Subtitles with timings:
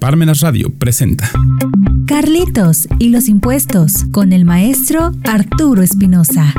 [0.00, 1.30] Parmenas Radio presenta
[2.06, 6.54] Carlitos y los impuestos con el maestro Arturo Espinosa.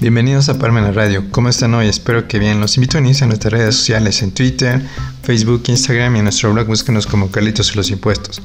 [0.00, 1.24] Bienvenidos a Parmenas Radio.
[1.32, 1.88] ¿Cómo están hoy?
[1.88, 2.60] Espero que bien.
[2.60, 4.80] Los invito a unirse a nuestras redes sociales en Twitter,
[5.24, 8.40] Facebook, Instagram y en nuestro blog búsquenos como Carlitos y los impuestos.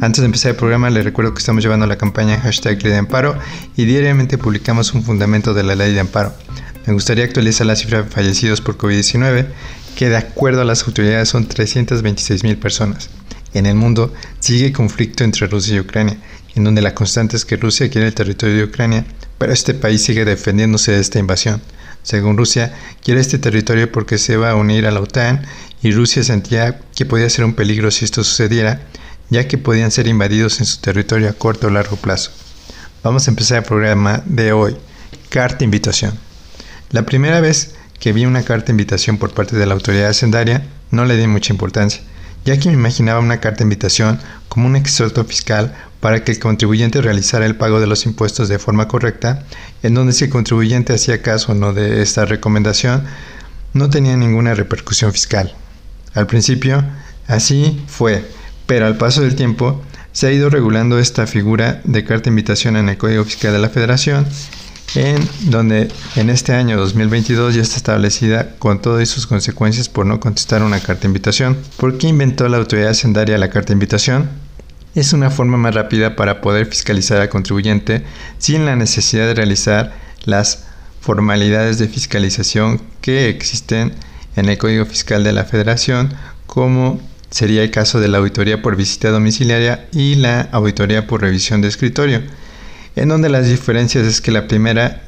[0.00, 2.98] Antes de empezar el programa les recuerdo que estamos llevando la campaña hashtag Ley de
[2.98, 3.38] Amparo
[3.76, 6.34] y diariamente publicamos un fundamento de la Ley de Amparo.
[6.86, 9.46] Me gustaría actualizar la cifra de fallecidos por COVID-19
[10.00, 13.10] que de acuerdo a las autoridades son 326 mil personas.
[13.52, 16.16] En el mundo sigue conflicto entre Rusia y Ucrania,
[16.54, 19.04] en donde la constante es que Rusia quiere el territorio de Ucrania,
[19.36, 21.60] pero este país sigue defendiéndose de esta invasión.
[22.02, 25.44] Según Rusia, quiere este territorio porque se va a unir a la OTAN
[25.82, 28.80] y Rusia sentía que podía ser un peligro si esto sucediera,
[29.28, 32.30] ya que podían ser invadidos en su territorio a corto o largo plazo.
[33.02, 34.78] Vamos a empezar el programa de hoy.
[35.28, 36.18] Carta invitación.
[36.88, 40.66] La primera vez que vi una carta de invitación por parte de la autoridad hacendaria,
[40.90, 42.02] no le di mucha importancia,
[42.44, 46.38] ya que me imaginaba una carta de invitación como un exhorto fiscal para que el
[46.38, 49.44] contribuyente realizara el pago de los impuestos de forma correcta,
[49.82, 53.04] en donde si el contribuyente hacía caso o no de esta recomendación,
[53.74, 55.54] no tenía ninguna repercusión fiscal.
[56.14, 56.82] Al principio,
[57.28, 58.24] así fue,
[58.66, 62.76] pero al paso del tiempo, se ha ido regulando esta figura de carta de invitación
[62.76, 64.26] en el Código Fiscal de la Federación
[64.94, 70.20] en donde en este año 2022 ya está establecida con todas sus consecuencias por no
[70.20, 71.56] contestar una carta de invitación.
[71.76, 74.28] ¿Por qué inventó la autoridad hacendaria la carta de invitación?
[74.94, 78.04] Es una forma más rápida para poder fiscalizar al contribuyente
[78.38, 79.92] sin la necesidad de realizar
[80.24, 80.64] las
[81.00, 83.92] formalidades de fiscalización que existen
[84.36, 86.12] en el Código Fiscal de la Federación,
[86.46, 91.60] como sería el caso de la auditoría por visita domiciliaria y la auditoría por revisión
[91.60, 92.22] de escritorio
[92.96, 95.02] en donde las diferencias es que la primera,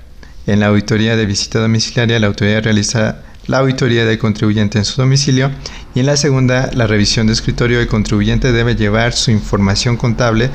[0.47, 5.01] en la auditoría de visita domiciliaria, la autoridad realiza la auditoría del contribuyente en su
[5.01, 5.51] domicilio
[5.95, 10.51] y en la segunda, la revisión de escritorio, el contribuyente debe llevar su información contable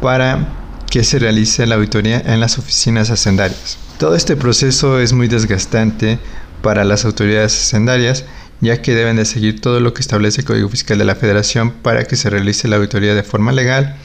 [0.00, 0.48] para
[0.90, 3.78] que se realice la auditoría en las oficinas hacendarias.
[3.98, 6.18] Todo este proceso es muy desgastante
[6.60, 8.24] para las autoridades hacendarias,
[8.60, 11.70] ya que deben de seguir todo lo que establece el Código Fiscal de la Federación
[11.70, 13.96] para que se realice la auditoría de forma legal,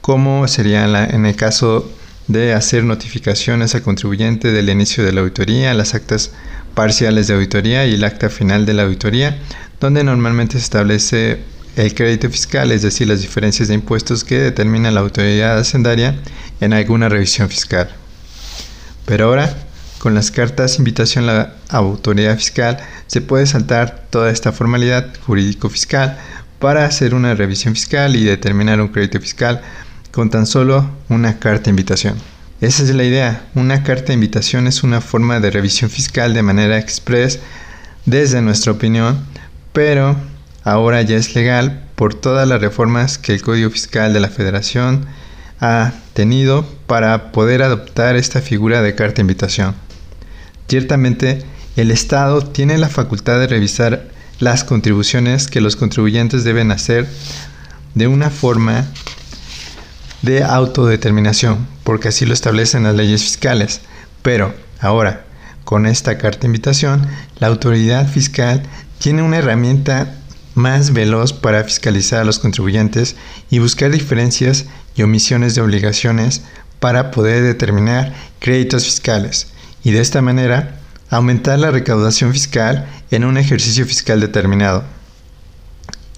[0.00, 1.90] como sería en el caso
[2.28, 6.30] de hacer notificaciones al contribuyente del inicio de la auditoría, las actas
[6.74, 9.38] parciales de auditoría y el acta final de la auditoría,
[9.80, 11.40] donde normalmente se establece
[11.76, 16.16] el crédito fiscal, es decir, las diferencias de impuestos que determina la autoridad hacendaria
[16.60, 17.88] en alguna revisión fiscal.
[19.06, 19.56] Pero ahora,
[19.98, 26.18] con las cartas invitación a la autoridad fiscal, se puede saltar toda esta formalidad jurídico-fiscal
[26.58, 29.62] para hacer una revisión fiscal y determinar un crédito fiscal
[30.18, 32.16] con tan solo una carta de invitación.
[32.60, 33.46] Esa es la idea.
[33.54, 37.38] Una carta de invitación es una forma de revisión fiscal de manera express
[38.04, 39.24] desde nuestra opinión,
[39.72, 40.16] pero
[40.64, 45.06] ahora ya es legal por todas las reformas que el Código Fiscal de la Federación
[45.60, 49.76] ha tenido para poder adoptar esta figura de carta de invitación.
[50.66, 51.44] Ciertamente,
[51.76, 54.08] el Estado tiene la facultad de revisar
[54.40, 57.06] las contribuciones que los contribuyentes deben hacer
[57.94, 58.84] de una forma
[60.22, 63.80] de autodeterminación, porque así lo establecen las leyes fiscales.
[64.22, 65.24] Pero ahora,
[65.64, 67.06] con esta carta de invitación,
[67.38, 68.62] la autoridad fiscal
[68.98, 70.14] tiene una herramienta
[70.54, 73.16] más veloz para fiscalizar a los contribuyentes
[73.48, 76.42] y buscar diferencias y omisiones de obligaciones
[76.80, 79.48] para poder determinar créditos fiscales
[79.84, 80.80] y de esta manera
[81.10, 84.84] aumentar la recaudación fiscal en un ejercicio fiscal determinado.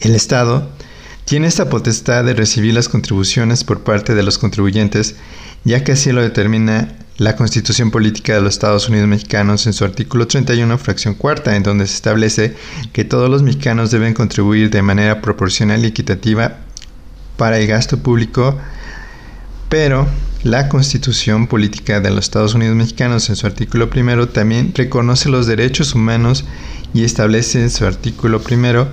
[0.00, 0.68] El Estado
[1.30, 5.14] tiene esta potestad de recibir las contribuciones por parte de los contribuyentes,
[5.62, 9.84] ya que así lo determina la Constitución Política de los Estados Unidos Mexicanos en su
[9.84, 12.56] artículo 31, fracción cuarta, en donde se establece
[12.92, 16.62] que todos los mexicanos deben contribuir de manera proporcional y equitativa
[17.36, 18.58] para el gasto público,
[19.68, 20.08] pero
[20.42, 25.46] la Constitución Política de los Estados Unidos Mexicanos en su artículo primero también reconoce los
[25.46, 26.44] derechos humanos
[26.92, 28.88] y establece en su artículo primero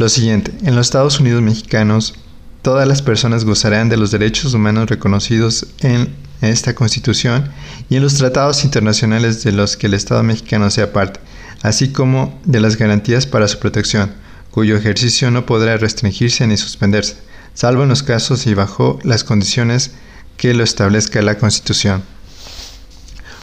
[0.00, 2.14] lo siguiente, en los Estados Unidos mexicanos,
[2.62, 7.50] todas las personas gozarán de los derechos humanos reconocidos en esta Constitución
[7.90, 11.20] y en los tratados internacionales de los que el Estado mexicano sea parte,
[11.60, 14.10] así como de las garantías para su protección,
[14.50, 17.16] cuyo ejercicio no podrá restringirse ni suspenderse,
[17.52, 19.90] salvo en los casos y bajo las condiciones
[20.38, 22.02] que lo establezca la Constitución.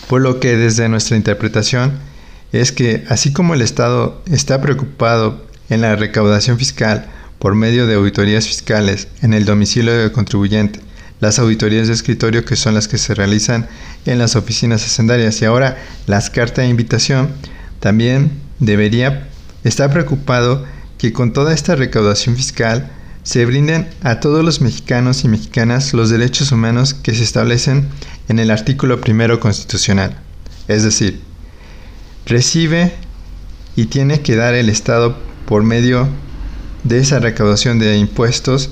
[0.08, 2.00] Por lo que desde nuestra interpretación
[2.52, 7.08] es que así como el Estado está preocupado en la recaudación fiscal
[7.40, 10.80] por medio de auditorías fiscales en el domicilio del contribuyente,
[11.20, 13.68] las auditorías de escritorio que son las que se realizan
[14.06, 17.30] en las oficinas hacendarias y ahora las cartas de invitación
[17.80, 19.28] también debería
[19.64, 20.66] está preocupado
[20.98, 22.92] que con toda esta recaudación fiscal
[23.24, 27.90] se brinden a todos los mexicanos y mexicanas los derechos humanos que se establecen
[28.30, 30.18] en el artículo primero constitucional.
[30.68, 31.22] Es decir,
[32.26, 32.94] recibe
[33.76, 35.18] y tiene que dar el Estado
[35.48, 36.08] por medio
[36.84, 38.70] de esa recaudación de impuestos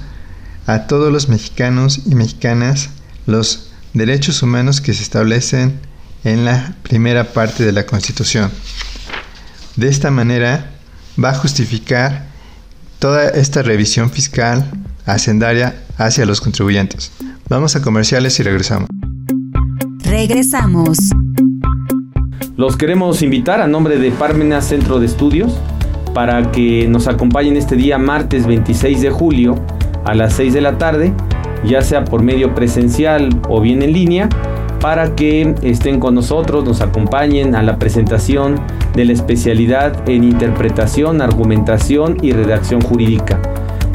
[0.68, 2.90] a todos los mexicanos y mexicanas
[3.26, 5.80] los derechos humanos que se establecen
[6.24, 8.52] en la primera parte de la Constitución.
[9.78, 10.72] De esta manera
[11.22, 12.28] va a justificar
[13.00, 14.70] toda esta revisión fiscal
[15.06, 17.12] hacendaria hacia los contribuyentes.
[17.48, 18.90] Vamos a comerciales y regresamos.
[20.04, 20.98] Regresamos.
[22.58, 25.54] Los queremos invitar a nombre de Parmenas Centro de Estudios
[26.16, 29.56] para que nos acompañen este día martes 26 de julio
[30.06, 31.12] a las 6 de la tarde,
[31.66, 34.30] ya sea por medio presencial o bien en línea,
[34.80, 38.56] para que estén con nosotros, nos acompañen a la presentación
[38.94, 43.42] de la especialidad en interpretación, argumentación y redacción jurídica.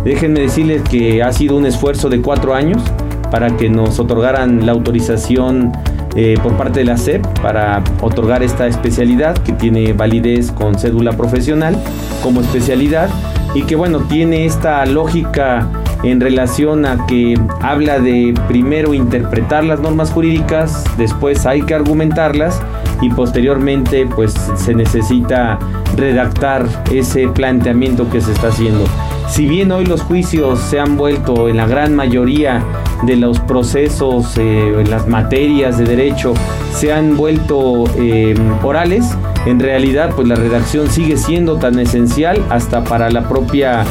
[0.04, 2.82] Déjenme decirles que ha sido un esfuerzo de cuatro años
[3.30, 5.72] para que nos otorgaran la autorización
[6.16, 11.12] eh, por parte de la SEP para otorgar esta especialidad que tiene validez con cédula
[11.12, 11.76] profesional
[12.22, 13.08] como especialidad
[13.54, 15.68] y que bueno tiene esta lógica
[16.02, 22.60] en relación a que habla de primero interpretar las normas jurídicas, después hay que argumentarlas
[23.02, 25.58] y posteriormente pues se necesita
[25.96, 28.84] redactar ese planteamiento que se está haciendo.
[29.28, 32.62] Si bien hoy los juicios se han vuelto en la gran mayoría
[33.02, 36.34] de los procesos, eh, las materias de derecho,
[36.74, 39.04] se han vuelto eh, orales,
[39.46, 43.84] en realidad pues la redacción sigue siendo tan esencial hasta para la propia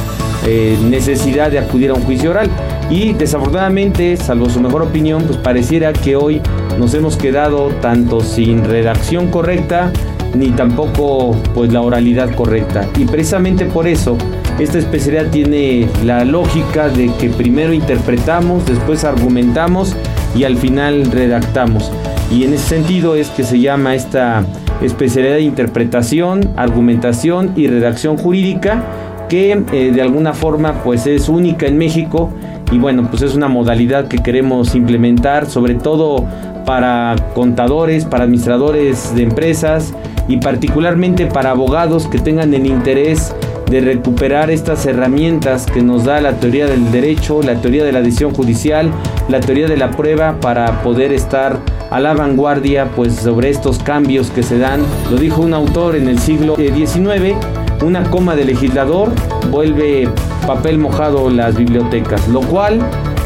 [0.45, 2.49] eh, necesidad de acudir a un juicio oral.
[2.89, 6.41] Y desafortunadamente, salvo su mejor opinión, pues pareciera que hoy
[6.79, 9.91] nos hemos quedado tanto sin redacción correcta,
[10.33, 12.87] ni tampoco pues la oralidad correcta.
[12.97, 14.17] Y precisamente por eso
[14.59, 19.95] esta especialidad tiene la lógica de que primero interpretamos, después argumentamos
[20.35, 21.91] y al final redactamos.
[22.31, 24.43] Y en ese sentido es que se llama esta
[24.81, 28.83] especialidad de interpretación, argumentación y redacción jurídica
[29.29, 32.31] que eh, de alguna forma pues es única en México
[32.71, 36.25] y bueno pues es una modalidad que queremos implementar sobre todo
[36.65, 39.93] para contadores, para administradores de empresas
[40.27, 43.33] y particularmente para abogados que tengan el interés
[43.69, 48.01] de recuperar estas herramientas que nos da la teoría del derecho, la teoría de la
[48.01, 48.91] decisión judicial,
[49.27, 51.59] la teoría de la prueba para poder estar
[51.91, 54.81] a la vanguardia pues sobre estos cambios que se dan.
[55.11, 57.35] Lo dijo un autor en el siglo XIX,
[57.83, 59.11] una coma de legislador
[59.51, 60.09] vuelve
[60.47, 62.79] papel mojado las bibliotecas, lo cual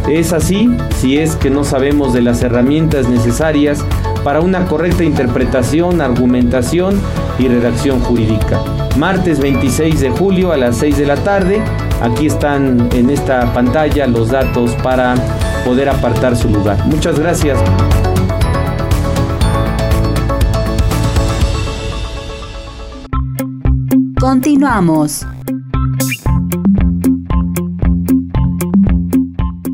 [0.09, 3.83] es así si es que no sabemos de las herramientas necesarias
[4.23, 6.99] para una correcta interpretación, argumentación
[7.39, 8.82] y redacción jurídica.
[8.97, 11.61] Martes 26 de julio a las 6 de la tarde.
[12.01, 15.15] Aquí están en esta pantalla los datos para
[15.65, 16.77] poder apartar su lugar.
[16.85, 17.59] Muchas gracias.
[24.19, 25.25] Continuamos.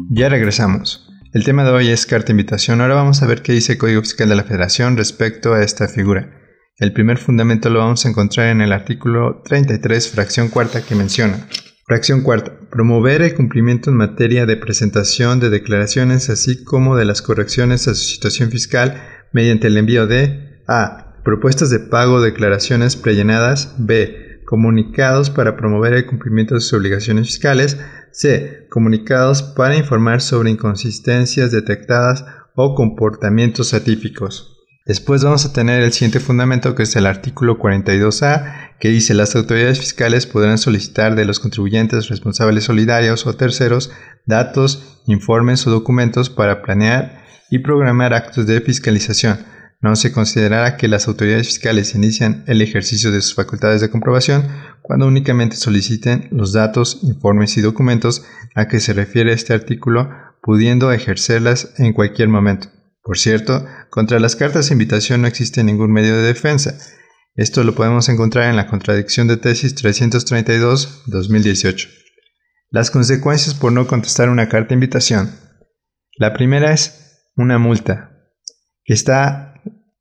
[0.09, 1.07] Ya regresamos.
[1.33, 2.81] El tema de hoy es carta invitación.
[2.81, 5.87] Ahora vamos a ver qué dice el Código Fiscal de la Federación respecto a esta
[5.87, 6.38] figura.
[6.79, 11.45] El primer fundamento lo vamos a encontrar en el artículo 33, fracción cuarta, que menciona.
[11.85, 12.57] Fracción cuarta.
[12.71, 17.95] Promover el cumplimiento en materia de presentación de declaraciones, así como de las correcciones a
[17.95, 21.21] su situación fiscal mediante el envío de A.
[21.25, 23.75] Propuestas de pago o declaraciones prellenadas.
[23.77, 24.39] B.
[24.45, 27.77] Comunicados para promover el cumplimiento de sus obligaciones fiscales.
[28.11, 28.67] C.
[28.69, 32.23] Comunicados para informar sobre inconsistencias detectadas
[32.55, 34.58] o comportamientos atípicos.
[34.89, 39.35] Después vamos a tener el siguiente fundamento que es el artículo 42A que dice las
[39.35, 43.91] autoridades fiscales podrán solicitar de los contribuyentes responsables solidarios o terceros
[44.25, 49.37] datos, informes o documentos para planear y programar actos de fiscalización.
[49.79, 54.47] No se considerará que las autoridades fiscales inician el ejercicio de sus facultades de comprobación
[54.81, 60.09] cuando únicamente soliciten los datos, informes y documentos a que se refiere este artículo,
[60.41, 62.69] pudiendo ejercerlas en cualquier momento.
[63.09, 66.77] Por cierto, contra las cartas de invitación no existe ningún medio de defensa.
[67.33, 71.89] Esto lo podemos encontrar en la contradicción de tesis 332-2018.
[72.69, 75.31] Las consecuencias por no contestar una carta de invitación.
[76.19, 78.11] La primera es una multa,
[78.83, 79.55] que está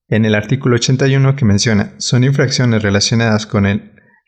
[0.09, 3.65] en el artículo 81 que menciona, son infracciones relacionadas con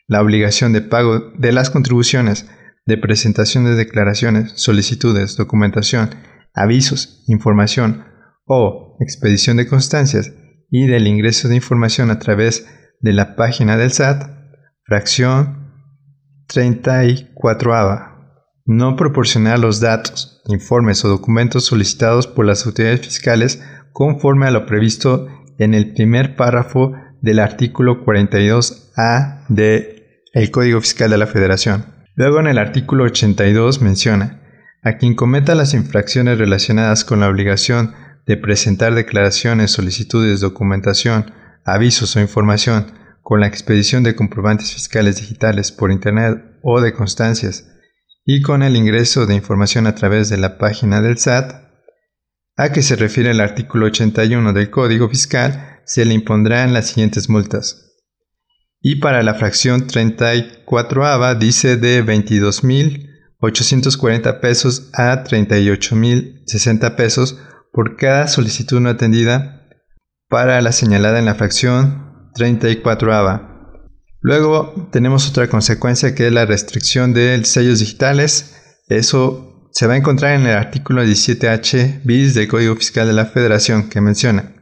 [0.07, 2.49] la obligación de pago de las contribuciones,
[2.87, 6.15] de presentación de declaraciones, solicitudes, documentación,
[6.55, 8.09] avisos, información
[8.53, 10.33] o expedición de constancias
[10.69, 12.67] y del ingreso de información a través
[12.99, 14.29] de la página del SAT,
[14.83, 15.71] fracción
[16.53, 18.09] 34A.
[18.65, 24.65] No proporcionar los datos, informes o documentos solicitados por las autoridades fiscales conforme a lo
[24.65, 26.91] previsto en el primer párrafo
[27.21, 31.85] del artículo 42A del Código Fiscal de la Federación.
[32.15, 34.41] Luego en el artículo 82 menciona,
[34.83, 37.93] a quien cometa las infracciones relacionadas con la obligación
[38.25, 41.33] de presentar declaraciones, solicitudes, documentación,
[41.65, 47.67] avisos o información con la expedición de comprobantes fiscales digitales por Internet o de constancias
[48.25, 51.69] y con el ingreso de información a través de la página del SAT,
[52.55, 57.27] a que se refiere el artículo 81 del Código Fiscal, se le impondrán las siguientes
[57.29, 57.89] multas.
[58.79, 67.39] Y para la fracción 34 ABA dice de 22.840 pesos a 38.060 pesos
[67.71, 69.67] por cada solicitud no atendida
[70.29, 73.51] para la señalada en la fracción 34 ABA.
[74.21, 78.55] Luego tenemos otra consecuencia que es la restricción de sellos digitales.
[78.87, 83.25] Eso se va a encontrar en el artículo 17H bis del Código Fiscal de la
[83.25, 84.55] Federación que menciona.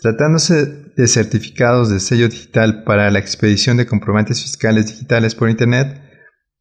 [0.00, 6.00] Tratándose de certificados de sello digital para la expedición de comprobantes fiscales digitales por Internet,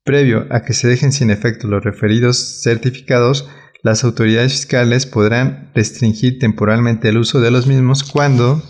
[0.04, 3.48] previo a que se dejen sin efecto los referidos certificados,
[3.84, 8.64] las autoridades fiscales podrán restringir temporalmente el uso de los mismos cuando,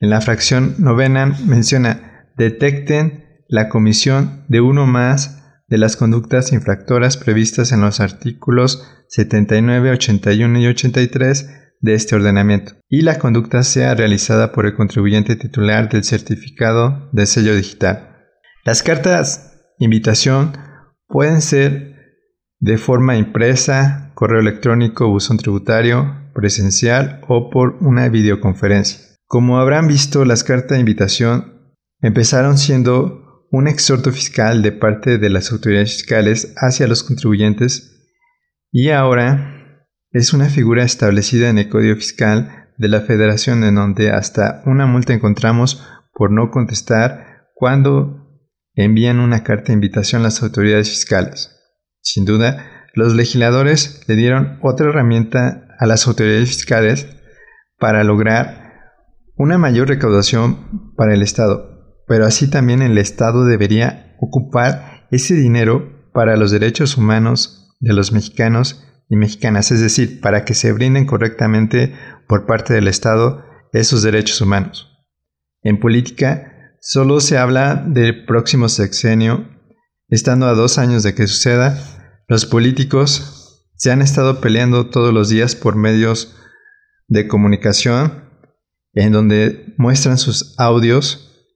[0.00, 7.16] en la fracción novena, menciona detecten la comisión de uno más de las conductas infractoras
[7.16, 11.50] previstas en los artículos 79, 81 y 83
[11.80, 17.26] de este ordenamiento y la conducta sea realizada por el contribuyente titular del certificado de
[17.26, 18.16] sello digital.
[18.64, 19.46] Las cartas
[19.78, 20.52] invitación
[21.06, 21.89] pueden ser
[22.60, 29.00] de forma impresa, correo electrónico, buzón tributario, presencial o por una videoconferencia.
[29.26, 35.30] Como habrán visto, las cartas de invitación empezaron siendo un exhorto fiscal de parte de
[35.30, 38.08] las autoridades fiscales hacia los contribuyentes
[38.70, 44.10] y ahora es una figura establecida en el Código Fiscal de la Federación en donde
[44.10, 48.28] hasta una multa encontramos por no contestar cuando
[48.74, 51.59] envían una carta de invitación a las autoridades fiscales.
[52.02, 57.06] Sin duda, los legisladores le dieron otra herramienta a las autoridades fiscales
[57.78, 58.70] para lograr
[59.36, 66.10] una mayor recaudación para el Estado, pero así también el Estado debería ocupar ese dinero
[66.12, 71.06] para los derechos humanos de los mexicanos y mexicanas, es decir, para que se brinden
[71.06, 71.94] correctamente
[72.28, 74.88] por parte del Estado esos derechos humanos.
[75.62, 79.48] En política, solo se habla del próximo sexenio,
[80.08, 81.78] estando a dos años de que suceda,
[82.30, 86.36] los políticos se han estado peleando todos los días por medios
[87.08, 88.22] de comunicación,
[88.92, 91.50] en donde muestran sus audios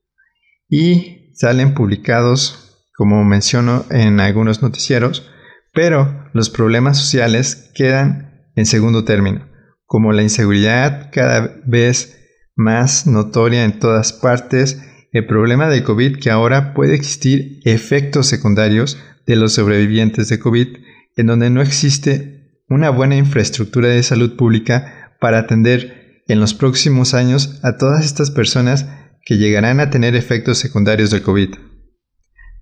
[0.68, 5.30] y salen publicados, como menciono en algunos noticieros,
[5.72, 9.48] pero los problemas sociales quedan en segundo término,
[9.86, 12.18] como la inseguridad cada vez
[12.56, 18.98] más notoria en todas partes, el problema de COVID que ahora puede existir efectos secundarios
[19.26, 20.68] de los sobrevivientes de COVID,
[21.16, 27.14] en donde no existe una buena infraestructura de salud pública para atender en los próximos
[27.14, 28.86] años a todas estas personas
[29.24, 31.54] que llegarán a tener efectos secundarios del COVID.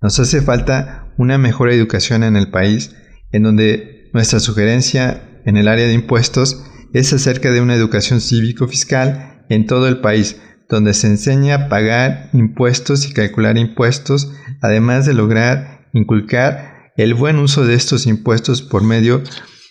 [0.01, 2.95] Nos hace falta una mejor educación en el país
[3.31, 9.45] en donde nuestra sugerencia en el área de impuestos es acerca de una educación cívico-fiscal
[9.49, 10.39] en todo el país,
[10.69, 17.39] donde se enseña a pagar impuestos y calcular impuestos, además de lograr inculcar el buen
[17.39, 19.23] uso de estos impuestos por medio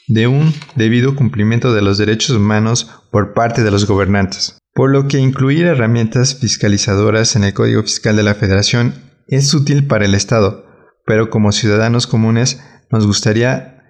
[0.09, 4.59] de un debido cumplimiento de los derechos humanos por parte de los gobernantes.
[4.75, 8.95] Por lo que incluir herramientas fiscalizadoras en el Código Fiscal de la Federación
[9.29, 10.67] es útil para el Estado,
[11.07, 13.83] pero como ciudadanos comunes nos gustaría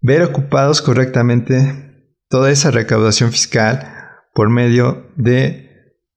[0.00, 1.88] ver ocupados correctamente
[2.28, 3.94] toda esa recaudación fiscal
[4.34, 5.68] por medio de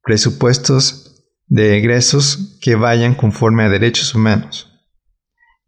[0.03, 4.70] presupuestos de egresos que vayan conforme a derechos humanos.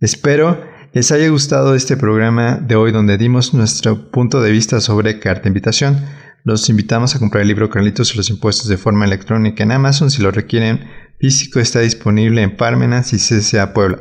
[0.03, 5.17] Espero les haya gustado este programa de hoy donde dimos nuestro punto de vista sobre
[5.17, 6.03] carta invitación.
[6.43, 10.11] Los invitamos a comprar el libro Carlitos y los impuestos de forma electrónica en Amazon.
[10.11, 10.81] Si lo requieren
[11.19, 13.99] físico está disponible en Parmenas y CCA Puebla.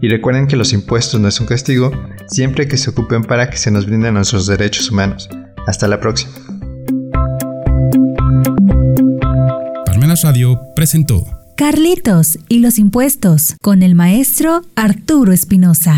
[0.00, 1.90] Y recuerden que los impuestos no es un castigo,
[2.28, 5.28] siempre que se ocupen para que se nos brinden nuestros derechos humanos.
[5.66, 6.32] Hasta la próxima.
[9.84, 15.92] Parmenas Radio presentó Carlitos y los impuestos con el maestro Arturo Espinosa.